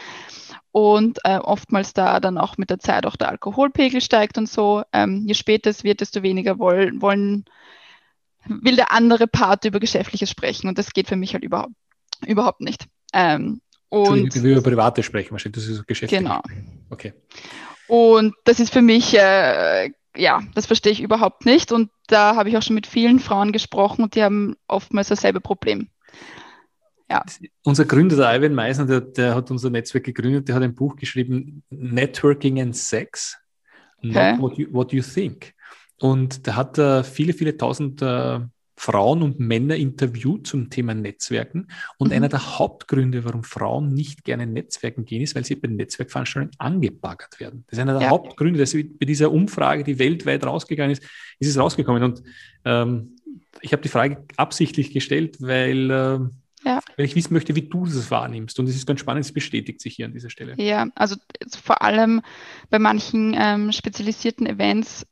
[0.72, 4.84] und äh, oftmals da dann auch mit der Zeit auch der Alkoholpegel steigt und so,
[4.94, 7.44] ähm, je später es wird, desto weniger wollen, wollen,
[8.46, 11.74] will der andere Part über Geschäftliches sprechen und das geht für mich halt überhaupt,
[12.26, 12.86] überhaupt nicht.
[13.12, 13.60] Ähm,
[13.90, 16.22] und wie über Private sprechen, wahrscheinlich, das ist so Geschäftlich.
[16.22, 16.42] Genau.
[16.90, 17.14] Okay.
[17.90, 21.72] Und das ist für mich äh, ja, das verstehe ich überhaupt nicht.
[21.72, 25.42] Und da habe ich auch schon mit vielen Frauen gesprochen und die haben oftmals dasselbe
[25.42, 25.90] Problem.
[27.10, 27.24] Ja.
[27.64, 30.96] Unser Gründer, der Ivan Meisner, der, der, hat unser Netzwerk gegründet, der hat ein Buch
[30.96, 33.38] geschrieben, Networking and Sex,
[34.02, 34.38] Not okay.
[34.40, 35.54] what, you, what You Think.
[36.00, 38.40] Und der hat äh, viele, viele tausend äh,
[38.80, 41.68] Frauen und Männer interviewt zum Thema Netzwerken.
[41.98, 42.14] Und mhm.
[42.14, 47.42] einer der Hauptgründe, warum Frauen nicht gerne Netzwerken gehen, ist, weil sie bei Netzwerkveranstaltungen angebaggert
[47.42, 47.66] werden.
[47.68, 48.10] Das ist einer der ja.
[48.10, 51.04] Hauptgründe, dass bei dieser Umfrage, die weltweit rausgegangen ist,
[51.40, 52.04] ist es rausgekommen.
[52.04, 52.24] Und
[52.64, 53.18] ähm,
[53.60, 56.20] ich habe die Frage absichtlich gestellt, weil, äh,
[56.64, 56.80] ja.
[56.96, 58.62] weil ich wissen möchte, wie du das wahrnimmst.
[58.62, 60.54] Und es ist ganz spannend, es bestätigt sich hier an dieser Stelle.
[60.58, 61.18] Ja, also
[61.62, 62.22] vor allem
[62.70, 65.06] bei manchen ähm, spezialisierten Events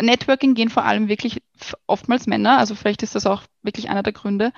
[0.00, 1.42] Networking gehen vor allem wirklich
[1.86, 4.52] oftmals Männer, also vielleicht ist das auch wirklich einer der Gründe.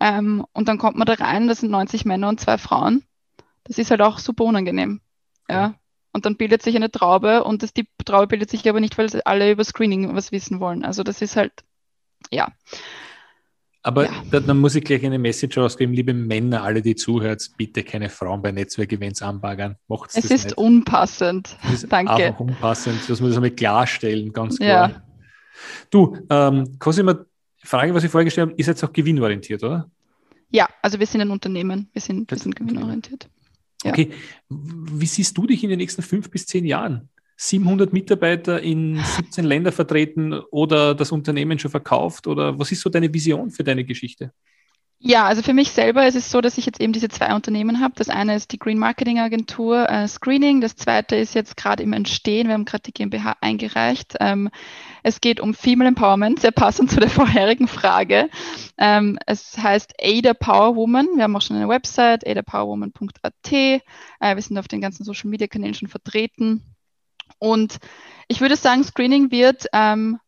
[0.00, 3.04] Ähm, und dann kommt man da rein, das sind 90 Männer und zwei Frauen.
[3.64, 5.00] Das ist halt auch super unangenehm.
[5.48, 5.74] Ja.
[6.12, 9.08] Und dann bildet sich eine Traube und das, die Traube bildet sich aber nicht, weil
[9.24, 10.84] alle über Screening was wissen wollen.
[10.84, 11.52] Also das ist halt,
[12.30, 12.48] ja.
[13.84, 14.12] Aber ja.
[14.30, 18.08] da, dann muss ich gleich eine Message rausgeben, liebe Männer, alle, die zuhört, bitte keine
[18.08, 19.76] Frauen bei Netzwerkevents anbaggern.
[19.88, 20.58] Macht's es ist nicht.
[20.58, 21.56] unpassend.
[21.64, 22.12] Es ist Danke.
[22.12, 24.90] Einfach unpassend, das muss ich einmal klarstellen, ganz klar.
[24.90, 25.02] Ja.
[25.90, 27.24] Du, ähm, Cosima,
[27.58, 29.90] Frage, was ich vorher gestellt habe, ist jetzt auch gewinnorientiert, oder?
[30.50, 33.28] Ja, also wir sind ein Unternehmen, wir sind, wir sind gewinnorientiert.
[33.84, 33.90] Ja.
[33.90, 34.12] Okay,
[34.48, 37.08] wie siehst du dich in den nächsten fünf bis zehn Jahren?
[37.36, 42.26] 700 Mitarbeiter in 17 Länder vertreten oder das Unternehmen schon verkauft?
[42.26, 44.32] Oder was ist so deine Vision für deine Geschichte?
[45.04, 47.80] Ja, also für mich selber ist es so, dass ich jetzt eben diese zwei Unternehmen
[47.80, 47.94] habe.
[47.96, 50.60] Das eine ist die Green Marketing Agentur äh, Screening.
[50.60, 52.46] Das zweite ist jetzt gerade im Entstehen.
[52.46, 54.14] Wir haben gerade die GmbH eingereicht.
[54.20, 54.48] Ähm,
[55.02, 58.30] es geht um Female Empowerment, sehr passend zu der vorherigen Frage.
[58.78, 61.08] Ähm, es heißt Ada Power Woman.
[61.16, 63.52] Wir haben auch schon eine Website, adapowerwoman.at.
[63.52, 63.80] Äh,
[64.20, 66.71] wir sind auf den ganzen Social Media Kanälen schon vertreten.
[67.38, 67.78] Und
[68.28, 70.18] ich würde sagen, Screening wird ähm,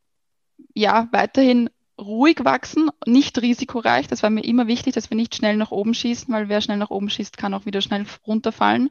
[0.74, 4.08] ja weiterhin ruhig wachsen, nicht risikoreich.
[4.08, 6.76] Das war mir immer wichtig, dass wir nicht schnell nach oben schießen, weil wer schnell
[6.76, 8.90] nach oben schießt, kann auch wieder schnell runterfallen.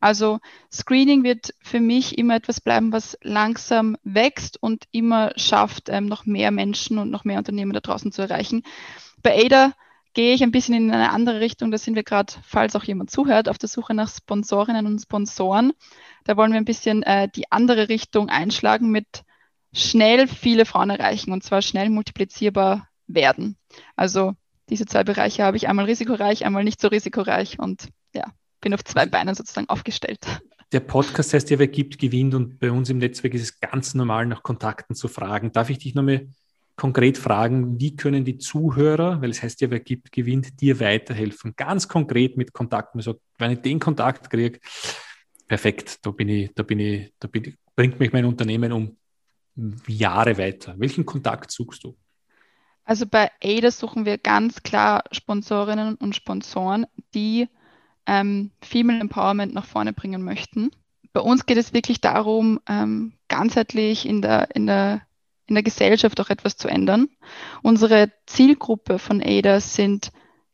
[0.00, 0.38] Also
[0.72, 6.26] Screening wird für mich immer etwas bleiben, was langsam wächst und immer schafft, ähm, noch
[6.26, 8.62] mehr Menschen und noch mehr Unternehmen da draußen zu erreichen.
[9.22, 9.72] Bei ADA
[10.14, 11.70] gehe ich ein bisschen in eine andere Richtung.
[11.70, 15.72] Da sind wir gerade, falls auch jemand zuhört, auf der Suche nach Sponsorinnen und Sponsoren.
[16.24, 19.24] Da wollen wir ein bisschen äh, die andere Richtung einschlagen mit
[19.72, 23.56] schnell viele Frauen erreichen und zwar schnell multiplizierbar werden.
[23.96, 24.34] Also
[24.70, 28.84] diese zwei Bereiche habe ich einmal risikoreich, einmal nicht so risikoreich und ja, bin auf
[28.84, 30.20] zwei Beinen sozusagen aufgestellt.
[30.72, 33.94] Der Podcast heißt ja, wer gibt, gewinnt und bei uns im Netzwerk ist es ganz
[33.94, 35.52] normal, nach Kontakten zu fragen.
[35.52, 36.28] Darf ich dich nochmal
[36.76, 41.54] konkret fragen, wie können die Zuhörer, weil es heißt ja, wer gibt, gewinnt, dir weiterhelfen?
[41.56, 42.98] Ganz konkret mit Kontakten.
[42.98, 44.58] Also, wenn ich den Kontakt kriege,
[45.46, 48.96] perfekt, da bin ich, da bin ich, da bin ich, bringt mich mein Unternehmen um
[49.86, 50.74] Jahre weiter.
[50.78, 51.96] Welchen Kontakt suchst du?
[52.84, 57.48] Also bei ADA suchen wir ganz klar Sponsorinnen und Sponsoren, die
[58.06, 60.70] ähm, Female Empowerment nach vorne bringen möchten.
[61.12, 65.02] Bei uns geht es wirklich darum, ähm, ganzheitlich in der, in der
[65.46, 67.08] in der Gesellschaft auch etwas zu ändern.
[67.62, 70.10] Unsere Zielgruppe von ADA sind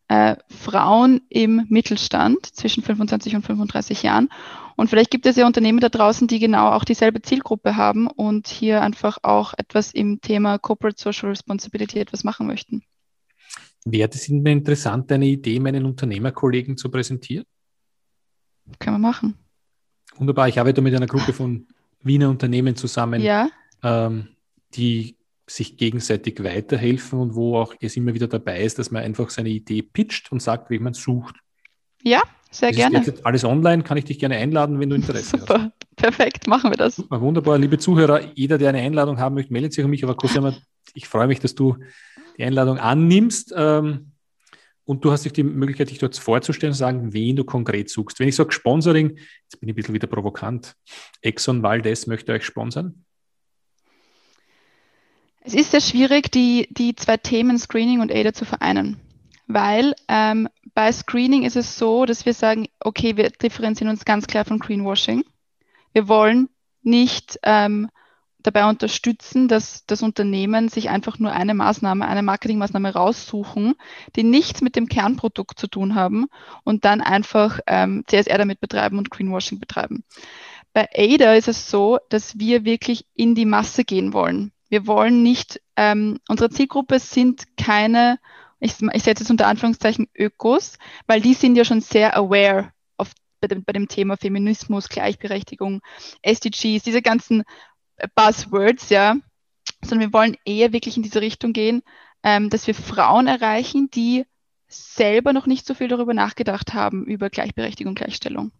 [0.08, 4.28] äh, Frauen im Mittelstand zwischen 25 und 35 Jahren.
[4.76, 8.48] Und vielleicht gibt es ja Unternehmen da draußen, die genau auch dieselbe Zielgruppe haben und
[8.48, 12.82] hier einfach auch etwas im Thema Corporate Social Responsibility etwas machen möchten.
[13.84, 17.44] Wäre es Ihnen interessant, eine Idee meinen Unternehmerkollegen zu präsentieren?
[18.78, 19.38] Können wir machen.
[20.16, 20.48] Wunderbar.
[20.48, 21.66] Ich arbeite mit einer Gruppe von
[22.02, 23.22] Wiener Unternehmen zusammen.
[23.22, 23.48] Ja.
[23.82, 24.28] Ähm,
[24.74, 25.16] die
[25.48, 29.48] sich gegenseitig weiterhelfen und wo auch es immer wieder dabei ist, dass man einfach seine
[29.48, 31.36] Idee pitcht und sagt, wie man sucht.
[32.02, 33.00] Ja, sehr das gerne.
[33.00, 35.54] Ist jetzt alles online, kann ich dich gerne einladen, wenn du Interesse Super.
[35.54, 35.62] hast.
[35.62, 36.96] Super, perfekt, machen wir das.
[36.96, 40.14] Super, wunderbar, liebe Zuhörer, jeder, der eine Einladung haben möchte, meldet sich an mich, aber
[40.14, 40.54] Cosima,
[40.94, 41.76] ich freue mich, dass du
[42.38, 43.52] die Einladung annimmst.
[43.56, 44.12] Ähm,
[44.84, 48.18] und du hast dich die Möglichkeit, dich dort vorzustellen und sagen, wen du konkret suchst.
[48.18, 50.74] Wenn ich sage Sponsoring, jetzt bin ich ein bisschen wieder provokant.
[51.20, 53.04] Exxon Valdez möchte euch sponsern.
[55.40, 59.00] Es ist sehr schwierig, die, die zwei Themen Screening und ADA zu vereinen,
[59.46, 64.26] weil ähm, bei Screening ist es so, dass wir sagen, okay, wir differenzieren uns ganz
[64.26, 65.24] klar von Greenwashing.
[65.92, 66.50] Wir wollen
[66.82, 67.88] nicht ähm,
[68.42, 73.74] dabei unterstützen, dass das Unternehmen sich einfach nur eine Maßnahme, eine Marketingmaßnahme raussuchen,
[74.16, 76.26] die nichts mit dem Kernprodukt zu tun haben
[76.64, 80.04] und dann einfach ähm, CSR damit betreiben und Greenwashing betreiben.
[80.72, 84.52] Bei ADA ist es so, dass wir wirklich in die Masse gehen wollen.
[84.70, 88.18] Wir wollen nicht, ähm, unsere Zielgruppe sind keine,
[88.60, 93.12] ich, ich setze es unter Anführungszeichen Ökos, weil die sind ja schon sehr aware of,
[93.40, 95.82] bei, dem, bei dem Thema Feminismus, Gleichberechtigung,
[96.22, 97.42] SDGs, diese ganzen
[98.14, 99.16] Buzzwords, ja,
[99.82, 101.82] sondern wir wollen eher wirklich in diese Richtung gehen,
[102.22, 104.24] ähm, dass wir Frauen erreichen, die
[104.68, 108.52] selber noch nicht so viel darüber nachgedacht haben, über Gleichberechtigung, Gleichstellung.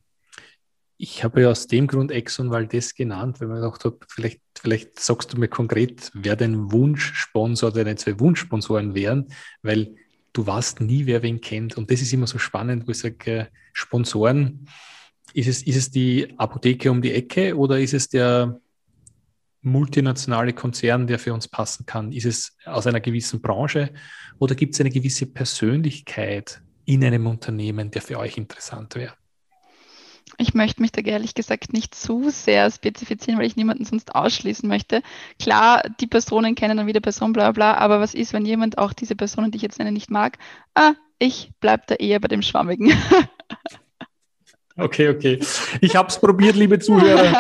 [1.03, 5.01] Ich habe ja aus dem Grund Exxon Valdez genannt, weil man gedacht habe, vielleicht, vielleicht
[5.01, 9.29] sagst du mir konkret, wer dein Wunschsponsor, deine zwei Wunschsponsoren wären,
[9.63, 9.95] weil
[10.35, 11.79] du weißt nie, wer wen kennt.
[11.79, 14.69] Und das ist immer so spannend, wo ich sage, äh, Sponsoren,
[15.33, 18.61] ist es, ist es die Apotheke um die Ecke oder ist es der
[19.63, 22.13] multinationale Konzern, der für uns passen kann?
[22.13, 23.95] Ist es aus einer gewissen Branche
[24.39, 29.15] oder gibt es eine gewisse Persönlichkeit in einem Unternehmen, der für euch interessant wäre?
[30.39, 34.69] Ich möchte mich da ehrlich gesagt nicht zu sehr spezifizieren, weil ich niemanden sonst ausschließen
[34.69, 35.03] möchte.
[35.39, 38.93] Klar, die Personen kennen dann wieder Person, bla bla, aber was ist, wenn jemand auch
[38.93, 40.39] diese Personen, die ich jetzt nenne, nicht mag?
[40.75, 42.93] Ah, ich bleibe da eher bei dem Schwammigen.
[44.77, 45.39] Okay, okay.
[45.83, 47.39] Ich habe es probiert, liebe Zuhörer.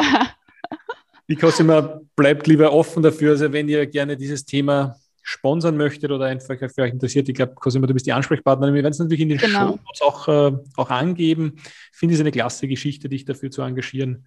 [1.26, 3.30] Ich kann immer, bleibt lieber offen dafür.
[3.30, 4.96] Also wenn ihr gerne dieses Thema
[5.30, 8.74] sponsern möchtet oder einfach für euch interessiert, ich glaube, Cosima, du bist die Ansprechpartnerin.
[8.74, 9.78] Wir werden es natürlich in den genau.
[9.94, 11.54] Show auch, äh, auch angeben.
[11.56, 14.26] Ich finde es eine klasse Geschichte, dich dafür zu engagieren.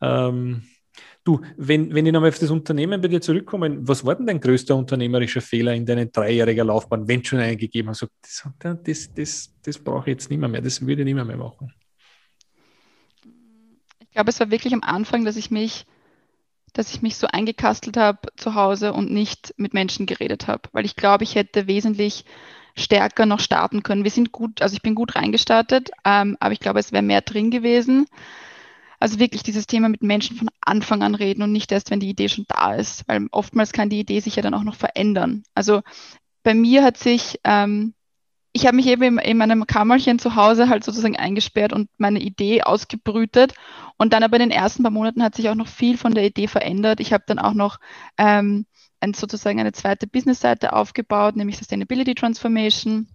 [0.00, 0.62] Ähm,
[1.24, 4.40] du, wenn, wenn ich nochmal auf das Unternehmen bei dir zurückkomme, was war denn dein
[4.40, 8.06] größter unternehmerischer Fehler in deiner dreijährigen Laufbahn, wenn schon einen gegeben hast?
[8.22, 8.48] das,
[8.84, 11.36] das, das, das brauche ich jetzt nicht mehr, mehr, das würde ich nicht mehr, mehr
[11.36, 11.72] machen.
[13.98, 15.86] Ich glaube, es war wirklich am Anfang, dass ich mich
[16.76, 20.84] dass ich mich so eingekastelt habe zu Hause und nicht mit Menschen geredet habe, weil
[20.84, 22.26] ich glaube, ich hätte wesentlich
[22.76, 24.04] stärker noch starten können.
[24.04, 27.22] Wir sind gut, also ich bin gut reingestartet, ähm, aber ich glaube, es wäre mehr
[27.22, 28.06] drin gewesen.
[29.00, 32.10] Also wirklich dieses Thema mit Menschen von Anfang an reden und nicht erst, wenn die
[32.10, 35.44] Idee schon da ist, weil oftmals kann die Idee sich ja dann auch noch verändern.
[35.54, 35.80] Also
[36.42, 37.94] bei mir hat sich ähm,
[38.56, 42.20] ich habe mich eben in, in, meinem Kammerchen zu Hause halt sozusagen eingesperrt und meine
[42.20, 43.52] Idee ausgebrütet.
[43.98, 46.24] Und dann aber in den ersten paar Monaten hat sich auch noch viel von der
[46.24, 47.00] Idee verändert.
[47.00, 47.76] Ich habe dann auch noch
[48.16, 48.64] ähm,
[49.00, 53.08] ein, sozusagen eine zweite Businessseite aufgebaut, nämlich Sustainability Transformation.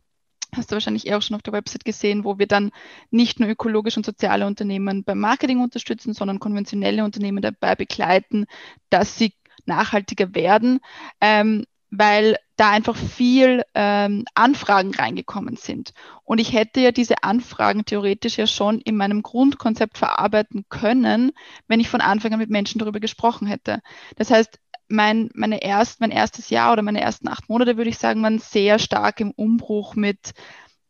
[0.55, 2.69] Hast du wahrscheinlich eh auch schon auf der Website gesehen, wo wir dann
[3.09, 8.45] nicht nur ökologische und soziale Unternehmen beim Marketing unterstützen, sondern konventionelle Unternehmen dabei begleiten,
[8.91, 9.33] dass sie
[9.65, 10.81] nachhaltiger werden.
[11.19, 15.93] Ähm, weil da einfach viel ähm, Anfragen reingekommen sind.
[16.23, 21.33] Und ich hätte ja diese Anfragen theoretisch ja schon in meinem Grundkonzept verarbeiten können,
[21.67, 23.81] wenn ich von Anfang an mit Menschen darüber gesprochen hätte.
[24.15, 27.97] Das heißt, mein, meine erst, mein erstes Jahr oder meine ersten acht Monate, würde ich
[27.97, 30.33] sagen, waren sehr stark im Umbruch mit,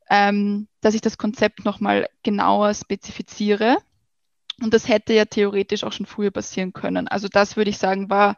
[0.09, 3.77] ähm, dass ich das Konzept nochmal genauer spezifiziere.
[4.61, 7.07] Und das hätte ja theoretisch auch schon früher passieren können.
[7.07, 8.37] Also das würde ich sagen, war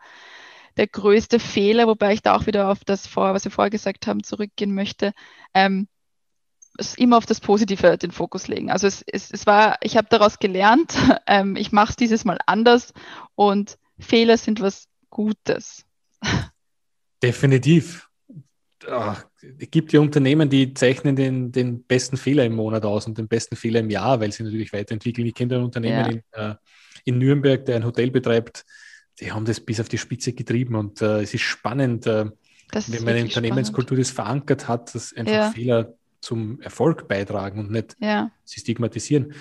[0.77, 4.07] der größte Fehler, wobei ich da auch wieder auf das, vor, was wir vorher gesagt
[4.07, 5.13] haben, zurückgehen möchte.
[5.53, 5.87] Ähm,
[6.97, 8.71] immer auf das Positive den Fokus legen.
[8.71, 10.95] Also es, es, es war, ich habe daraus gelernt,
[11.27, 12.93] ähm, ich mache es dieses Mal anders
[13.35, 15.85] und Fehler sind was Gutes.
[17.21, 18.09] Definitiv.
[18.89, 19.23] Ach,
[19.59, 23.27] es gibt ja Unternehmen, die zeichnen den, den besten Fehler im Monat aus und den
[23.27, 25.27] besten Fehler im Jahr, weil sie natürlich weiterentwickeln.
[25.27, 26.41] Ich kenne ein Unternehmen ja.
[26.41, 26.55] in, äh,
[27.05, 28.65] in Nürnberg, der ein Hotel betreibt,
[29.19, 32.25] die haben das bis auf die Spitze getrieben und äh, es ist spannend, äh,
[32.71, 35.51] das wenn man eine Unternehmenskultur das verankert hat, dass einfach ja.
[35.51, 38.31] Fehler zum Erfolg beitragen und nicht ja.
[38.43, 39.33] sie stigmatisieren.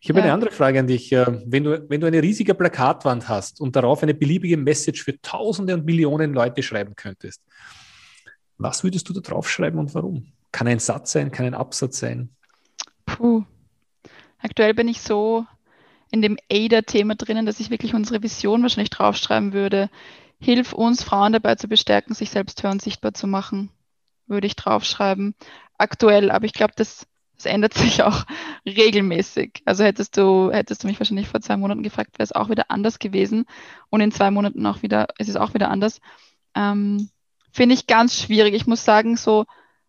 [0.00, 0.24] Ich habe ja.
[0.24, 1.12] eine andere Frage an dich.
[1.12, 5.20] Äh, wenn du, wenn du eine riesige Plakatwand hast und darauf eine beliebige Message für
[5.20, 7.42] Tausende und Millionen Leute schreiben könntest,
[8.58, 10.32] was würdest du da draufschreiben und warum?
[10.52, 12.30] Kann ein Satz sein, kann ein Absatz sein?
[13.06, 13.44] Puh.
[14.38, 15.46] Aktuell bin ich so
[16.10, 19.90] in dem ADA-Thema drinnen, dass ich wirklich unsere Vision wahrscheinlich draufschreiben würde.
[20.40, 23.70] Hilf uns Frauen dabei zu bestärken, sich selbst hören, sichtbar zu machen,
[24.26, 25.34] würde ich draufschreiben.
[25.78, 28.24] Aktuell, aber ich glaube, das, das ändert sich auch
[28.66, 29.62] regelmäßig.
[29.64, 32.70] Also hättest du, hättest du mich wahrscheinlich vor zwei Monaten gefragt, wäre es auch wieder
[32.70, 33.44] anders gewesen.
[33.90, 36.00] Und in zwei Monaten auch wieder, ist es auch wieder anders.
[36.54, 37.10] Ähm,
[37.52, 38.54] Finde ich ganz schwierig.
[38.54, 39.44] Ich muss sagen, so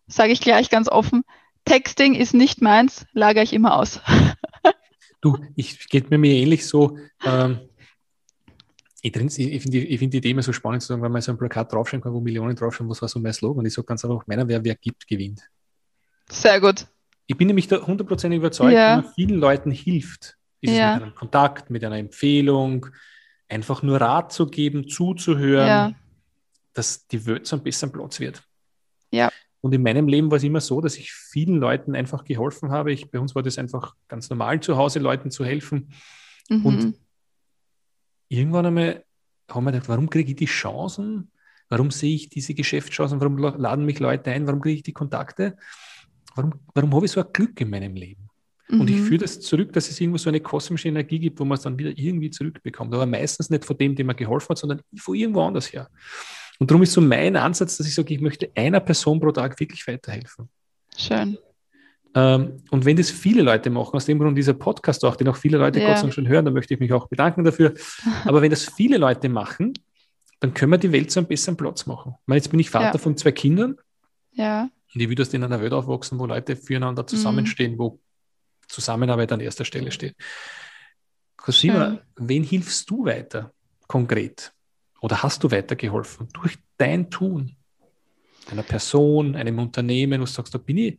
[0.06, 1.22] sage ich gleich ganz offen,
[1.64, 4.00] Texting ist nicht meins, lagere ich immer aus.
[5.22, 6.98] Du, ich geht mir mir ähnlich so.
[7.24, 7.60] Ähm,
[9.00, 11.32] ich, ich finde die, find die Idee immer so spannend zu sagen, wenn man so
[11.32, 13.64] ein Plakat draufschreiben kann, wo Millionen draufschreiben, was war so mein Slogan?
[13.64, 15.48] Ich sage ganz einfach, meiner wer, wer gibt, gewinnt.
[16.28, 16.86] Sehr gut.
[17.26, 18.96] Ich bin nämlich da hundertprozentig überzeugt, ja.
[18.96, 20.90] wenn man vielen Leuten hilft, ist ja.
[20.90, 22.86] es mit einem Kontakt, mit einer Empfehlung,
[23.48, 25.92] einfach nur Rat zu geben, zuzuhören, ja.
[26.72, 28.42] dass die Welt so ein bisschen Platz wird.
[29.10, 29.30] Ja.
[29.62, 32.92] Und in meinem Leben war es immer so, dass ich vielen Leuten einfach geholfen habe.
[32.92, 35.92] Ich, bei uns war das einfach ganz normal zu Hause, Leuten zu helfen.
[36.50, 36.66] Mhm.
[36.66, 37.00] Und
[38.28, 39.04] irgendwann einmal
[39.48, 41.30] haben wir gedacht, warum kriege ich die Chancen?
[41.68, 43.20] Warum sehe ich diese Geschäftschancen?
[43.20, 44.48] Warum laden mich Leute ein?
[44.48, 45.56] Warum kriege ich die Kontakte?
[46.34, 48.28] Warum, warum habe ich so ein Glück in meinem Leben?
[48.68, 48.80] Mhm.
[48.80, 49.04] Und ich mhm.
[49.04, 51.78] führe das zurück, dass es irgendwo so eine kosmische Energie gibt, wo man es dann
[51.78, 52.92] wieder irgendwie zurückbekommt.
[52.92, 55.88] Aber meistens nicht von dem, dem man geholfen hat, sondern von irgendwo anders her.
[56.62, 59.58] Und darum ist so mein Ansatz, dass ich sage, ich möchte einer Person pro Tag
[59.58, 60.48] wirklich weiterhelfen.
[60.96, 61.36] Schön.
[62.14, 65.34] Ähm, und wenn das viele Leute machen, aus dem Grund dieser Podcast auch, den auch
[65.34, 65.88] viele Leute ja.
[65.88, 67.74] Gott sei Dank schon hören, dann möchte ich mich auch bedanken dafür.
[68.24, 69.72] Aber wenn das viele Leute machen,
[70.38, 72.14] dann können wir die Welt zu einem besseren Platz machen.
[72.20, 72.98] Ich meine, jetzt bin ich Vater ja.
[72.98, 73.74] von zwei Kindern.
[74.30, 74.70] Ja.
[74.94, 77.78] Und ich dass die in einer Welt aufwachsen, wo Leute füreinander zusammenstehen, mhm.
[77.80, 77.98] wo
[78.68, 80.14] Zusammenarbeit an erster Stelle steht.
[81.36, 83.52] Cosima, wen hilfst du weiter
[83.88, 84.52] konkret?
[85.02, 87.56] Oder hast du weitergeholfen durch dein Tun?
[88.50, 90.98] Einer Person, einem Unternehmen, wo du sagst, da bin ich,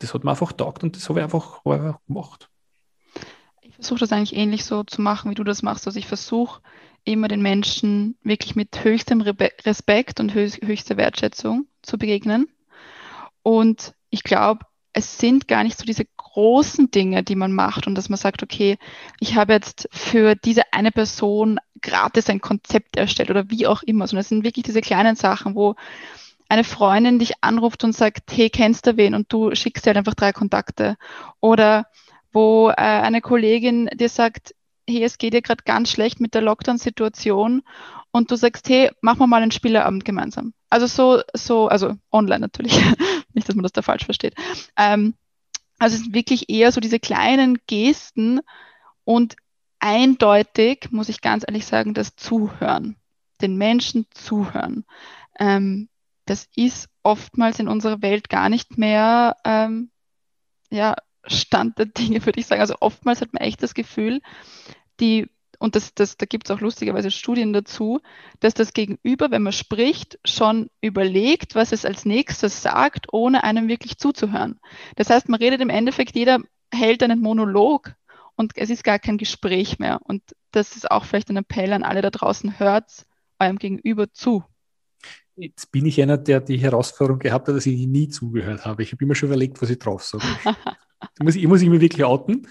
[0.00, 2.50] das hat mir einfach taugt und das habe ich einfach, hab ich einfach gemacht.
[3.62, 5.86] Ich versuche das eigentlich ähnlich so zu machen, wie du das machst.
[5.86, 6.60] Also ich versuche
[7.04, 12.48] immer den Menschen wirklich mit höchstem Respekt und höchster Wertschätzung zu begegnen.
[13.42, 14.66] Und ich glaube,
[14.98, 18.42] es sind gar nicht so diese großen Dinge, die man macht und dass man sagt,
[18.42, 18.78] okay,
[19.20, 24.08] ich habe jetzt für diese eine Person gratis ein Konzept erstellt oder wie auch immer,
[24.08, 25.76] sondern es sind wirklich diese kleinen Sachen, wo
[26.48, 29.14] eine Freundin dich anruft und sagt, hey, kennst du wen?
[29.14, 30.96] Und du schickst dir halt einfach drei Kontakte.
[31.40, 31.86] Oder
[32.32, 34.54] wo äh, eine Kollegin dir sagt,
[34.88, 37.62] hey, es geht dir gerade ganz schlecht mit der Lockdown-Situation
[38.10, 40.54] und du sagst, hey, machen wir mal einen Spieleabend gemeinsam.
[40.70, 42.72] Also so, so, also online natürlich,
[43.34, 44.34] nicht, dass man das da falsch versteht.
[44.76, 45.14] Ähm,
[45.78, 48.40] also es sind wirklich eher so diese kleinen Gesten
[49.04, 49.36] und
[49.78, 52.96] eindeutig, muss ich ganz ehrlich sagen, das Zuhören,
[53.40, 54.84] den Menschen zuhören.
[55.38, 55.88] Ähm,
[56.24, 59.90] das ist oftmals in unserer Welt gar nicht mehr ähm,
[60.70, 62.60] ja, Stand der Dinge, würde ich sagen.
[62.60, 64.20] Also oftmals hat man echt das Gefühl,
[65.00, 68.00] die, und das, das, da gibt es auch lustigerweise Studien dazu,
[68.40, 73.68] dass das Gegenüber, wenn man spricht, schon überlegt, was es als nächstes sagt, ohne einem
[73.68, 74.60] wirklich zuzuhören.
[74.96, 76.38] Das heißt, man redet im Endeffekt, jeder
[76.72, 77.94] hält einen Monolog
[78.36, 80.00] und es ist gar kein Gespräch mehr.
[80.04, 83.06] Und das ist auch vielleicht ein Appell an alle da draußen, hört
[83.40, 84.44] eurem Gegenüber zu.
[85.34, 88.82] Jetzt bin ich einer, der die Herausforderung gehabt hat, dass ich nie zugehört habe.
[88.82, 90.24] Ich habe immer schon überlegt, was ich drauf sage.
[91.18, 92.46] Ich muss, ich muss mich wirklich outen.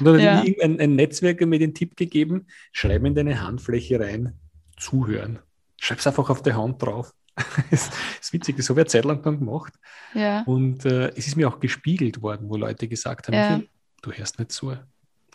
[0.00, 0.38] Und dann ja.
[0.38, 4.38] hat irgendein ein Netzwerker mir den Tipp gegeben, schreib in deine Handfläche rein,
[4.76, 5.38] zuhören.
[5.80, 7.12] Schreib es einfach auf der Hand drauf,
[7.70, 9.74] Es ist witzig, das habe ich eine Zeit lang dann gemacht.
[10.14, 10.42] Ja.
[10.42, 13.60] Und äh, es ist mir auch gespiegelt worden, wo Leute gesagt haben, Ja.
[14.02, 14.76] Du hörst nicht zu.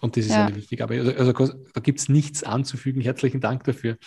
[0.02, 0.46] Und das ist Ja.
[0.46, 1.00] eine wichtige Arbeit.
[1.18, 3.02] Also, also da gibt es nichts anzufügen.
[3.02, 3.98] Herzlichen Dank dafür.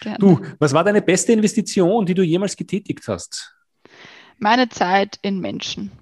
[0.00, 0.18] Gerne.
[0.18, 3.54] Du, was war deine beste Investition, die du jemals getätigt hast?
[4.38, 5.92] Meine Zeit in Menschen.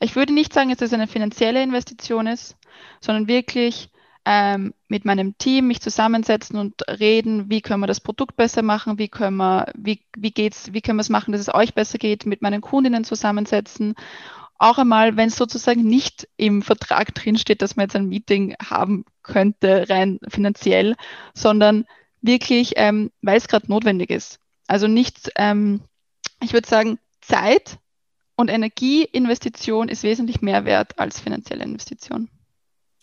[0.00, 2.56] Ich würde nicht sagen, dass das eine finanzielle Investition ist,
[3.00, 3.90] sondern wirklich
[4.24, 8.98] ähm, mit meinem Team mich zusammensetzen und reden, wie können wir das Produkt besser machen,
[8.98, 11.98] wie können wir, wie, wie geht's, wie können wir es machen, dass es euch besser
[11.98, 13.94] geht, mit meinen Kundinnen zusammensetzen.
[14.58, 19.04] Auch einmal, wenn es sozusagen nicht im Vertrag drinsteht, dass man jetzt ein Meeting haben
[19.22, 20.96] könnte, rein finanziell,
[21.34, 21.84] sondern
[22.22, 24.38] wirklich, ähm, weil es gerade notwendig ist.
[24.66, 25.80] Also nicht, ähm,
[26.42, 27.79] ich würde sagen, Zeit
[28.40, 32.28] und Energieinvestition ist wesentlich mehr wert als finanzielle Investition.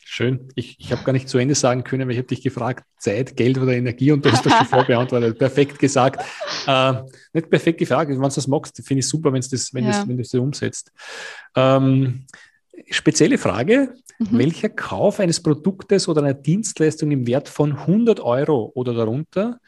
[0.04, 0.47] Schön.
[0.56, 3.36] Ich, ich habe gar nicht zu Ende sagen können, weil ich habe dich gefragt, Zeit,
[3.36, 5.38] Geld oder Energie und du hast das schon vorbeantwortet.
[5.38, 6.23] Perfekt gesagt.
[6.65, 6.93] Äh,
[7.34, 9.91] nicht perfekt gefragt, wenn du das magst, finde ich super, wenn's das, wenn Ja.
[9.91, 10.91] das, wenn du das umsetzt.
[11.56, 12.26] Ähm,
[12.89, 14.39] spezielle Frage, Mhm.
[14.39, 19.60] welcher Kauf eines Produktes oder einer Dienstleistung im Wert von 100 Euro oder darunter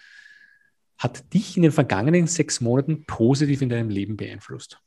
[0.98, 4.80] hat dich in den vergangenen sechs Monaten positiv in deinem Leben beeinflusst?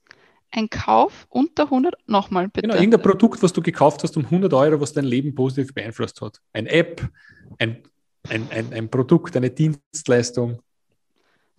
[0.54, 2.68] Ein Kauf unter 100, nochmal bitte.
[2.68, 6.20] Genau, irgendein Produkt, was du gekauft hast um 100 Euro, was dein Leben positiv beeinflusst
[6.20, 6.40] hat.
[6.52, 7.08] Ein App,
[7.58, 7.82] ein,
[8.28, 10.60] ein, ein, ein Produkt, eine Dienstleistung.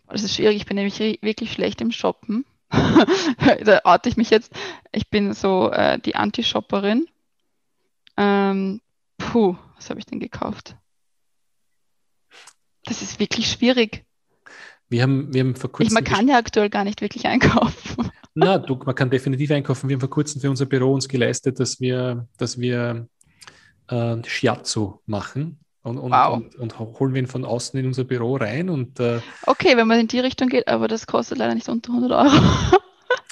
[0.07, 2.45] Das ist schwierig, ich bin nämlich wirklich schlecht im Shoppen.
[2.69, 4.53] da oute ich mich jetzt.
[4.91, 7.07] Ich bin so äh, die Anti-Shopperin.
[8.17, 8.81] Ähm,
[9.17, 10.75] puh, was habe ich denn gekauft?
[12.85, 14.05] Das ist wirklich schwierig.
[14.89, 15.93] Wir haben, wir haben vor Ich, kurzem.
[15.95, 18.11] man kann ja aktuell gar nicht wirklich einkaufen.
[18.35, 19.87] Na, du, man kann definitiv einkaufen.
[19.89, 23.07] Wir haben vor kurzem für unser Büro uns geleistet, dass wir, dass wir
[23.89, 25.59] äh, Shiatsu machen.
[25.83, 26.33] Und, und, Wow.
[26.35, 28.69] und, und holen wir ihn von außen in unser Büro rein.
[28.69, 31.91] Und äh, Okay, wenn man in die Richtung geht, aber das kostet leider nicht unter
[31.93, 32.31] 100 Euro.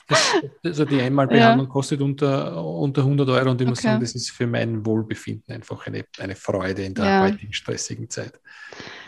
[0.09, 0.33] das,
[0.63, 3.51] also die Einmalbehandlung kostet unter, unter 100 Euro.
[3.51, 3.87] Und ich muss Okay.
[3.87, 7.21] sagen, das ist für mein Wohlbefinden einfach eine, eine Freude in der Ja.
[7.21, 8.39] heutigen stressigen Zeit.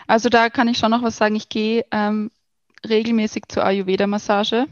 [0.08, 1.36] Also da kann ich schon noch was sagen.
[1.36, 2.32] Ich gehe ähm,
[2.88, 4.66] regelmäßig zur Ayurveda-Massage.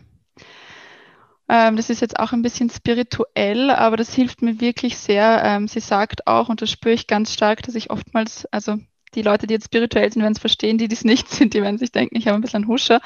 [1.51, 5.41] Ähm, das ist jetzt auch ein bisschen spirituell, aber das hilft mir wirklich sehr.
[5.43, 8.77] Ähm, sie sagt auch, und das spüre ich ganz stark, dass ich oftmals, also
[9.15, 11.77] die Leute, die jetzt spirituell sind, werden es verstehen, die dies nicht sind, die werden
[11.77, 13.01] sich denken, ich habe ein bisschen einen Huscher.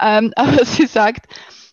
[0.00, 1.26] Ähm, aber sie sagt,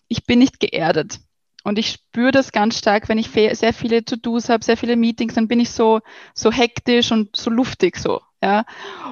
[0.08, 1.20] ich bin nicht geerdet.
[1.62, 5.34] Und ich spüre das ganz stark, wenn ich sehr viele To-Dos habe, sehr viele Meetings,
[5.34, 6.00] dann bin ich so,
[6.34, 8.64] so hektisch und so luftig so, ja.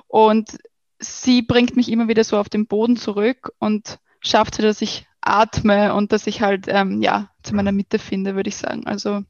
[0.08, 0.58] Und
[0.98, 5.06] sie bringt mich immer wieder so auf den Boden zurück und schafft es, dass ich
[5.24, 8.86] atme und dass ich halt ähm, ja zu meiner Mitte finde, würde ich sagen.
[8.86, 9.22] Also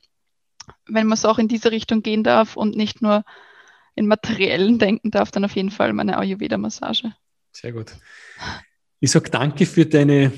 [0.87, 3.25] wenn man so auch in diese Richtung gehen darf und nicht nur
[3.95, 7.13] in materiellen denken darf, dann auf jeden Fall meine Ayurveda-Massage.
[7.53, 7.93] Sehr gut.
[9.01, 10.33] Ich sage danke für deine,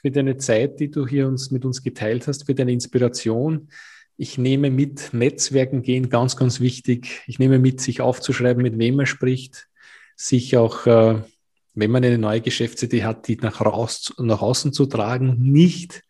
[0.00, 3.68] für deine Zeit, die du hier uns, mit uns geteilt hast, für deine Inspiration.
[4.16, 7.22] Ich nehme mit, Netzwerken gehen, ganz, ganz wichtig.
[7.26, 9.68] Ich nehme mit, sich aufzuschreiben, mit wem man spricht,
[10.16, 11.22] sich auch, äh,
[11.74, 16.02] wenn man eine neue Geschäftsidee hat, die nach, raus, nach außen zu tragen, nicht,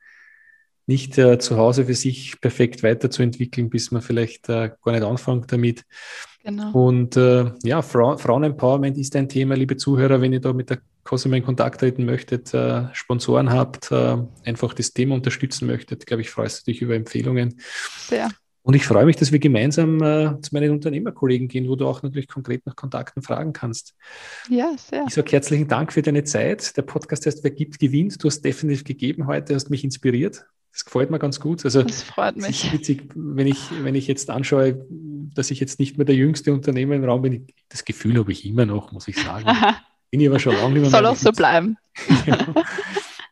[0.87, 5.53] nicht äh, zu Hause für sich perfekt weiterzuentwickeln, bis man vielleicht äh, gar nicht anfängt
[5.53, 5.85] damit.
[6.43, 6.73] Genau.
[6.73, 10.81] Und äh, ja, Frau, Frauenempowerment ist ein Thema, liebe Zuhörer, wenn ihr da mit der
[11.05, 16.23] Cosima in Kontakt treten möchtet, äh, Sponsoren habt, äh, einfach das Thema unterstützen möchtet, glaube
[16.23, 17.61] ich, freust du dich über Empfehlungen.
[17.97, 18.29] Sehr.
[18.65, 22.03] Und ich freue mich, dass wir gemeinsam äh, zu meinen Unternehmerkollegen gehen, wo du auch
[22.03, 23.95] natürlich konkret nach Kontakten fragen kannst.
[24.49, 25.05] Ja, sehr.
[25.09, 26.77] Ich sage herzlichen Dank für deine Zeit.
[26.77, 28.23] Der Podcast heißt Wer gibt, gewinnt.
[28.23, 30.45] Du hast definitiv gegeben heute, hast mich inspiriert.
[30.73, 31.65] Das gefällt mir ganz gut.
[31.65, 32.65] Also Das freut es mich.
[32.65, 34.87] ist witzig, wenn ich, wenn ich jetzt anschaue,
[35.35, 37.47] dass ich jetzt nicht mehr der jüngste Unternehmer im Raum bin.
[37.69, 39.45] Das Gefühl habe ich immer noch, muss ich sagen.
[40.11, 40.91] Bin ich aber schon lange nicht mehr.
[40.91, 41.77] Soll auch so bleiben.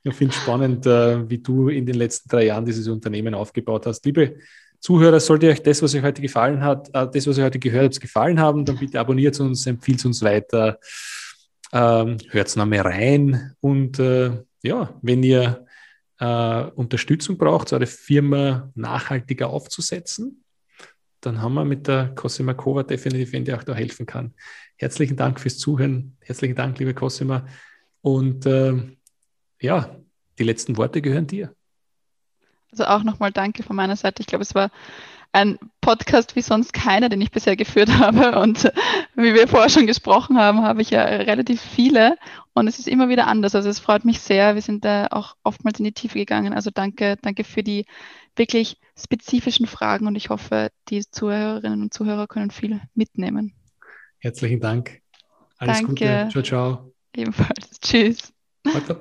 [0.02, 3.84] Ich finde es spannend, äh, wie du in den letzten drei Jahren dieses Unternehmen aufgebaut
[3.86, 4.04] hast.
[4.06, 4.36] Liebe
[4.80, 7.92] Zuhörer, sollte euch das, was euch heute gefallen hat, äh, das, was ihr heute gehört
[7.92, 10.78] habt, gefallen haben, dann bitte abonniert uns, empfiehlt uns weiter,
[11.72, 15.66] ähm, hört noch mal rein und äh, ja, wenn ihr
[16.18, 20.44] äh, Unterstützung braucht, eure Firma nachhaltiger aufzusetzen,
[21.20, 24.34] dann haben wir mit der Cosima Kova definitiv, wenn die auch da helfen kann.
[24.76, 26.16] Herzlichen Dank fürs Zuhören.
[26.20, 27.46] Herzlichen Dank, liebe Cosima.
[28.00, 28.74] Und äh,
[29.60, 29.96] ja,
[30.38, 31.54] die letzten Worte gehören dir.
[32.72, 34.20] Also auch nochmal danke von meiner Seite.
[34.22, 34.70] Ich glaube, es war
[35.32, 38.38] ein Podcast wie sonst keiner, den ich bisher geführt habe.
[38.40, 38.70] Und
[39.14, 42.16] wie wir vorher schon gesprochen haben, habe ich ja relativ viele.
[42.52, 43.54] Und es ist immer wieder anders.
[43.54, 44.54] Also es freut mich sehr.
[44.54, 46.52] Wir sind da auch oftmals in die Tiefe gegangen.
[46.52, 47.86] Also danke, danke für die
[48.36, 50.06] wirklich spezifischen Fragen.
[50.06, 53.54] Und ich hoffe, die Zuhörerinnen und Zuhörer können viel mitnehmen.
[54.18, 55.00] Herzlichen Dank.
[55.58, 55.88] Alles Danke.
[55.88, 56.28] Gute.
[56.30, 56.92] Ciao, ciao.
[57.14, 57.80] Ebenfalls.
[57.80, 58.32] Tschüss.
[58.64, 59.00] Weiter.